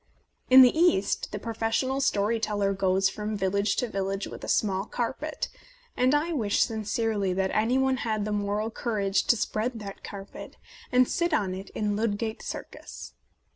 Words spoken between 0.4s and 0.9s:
In the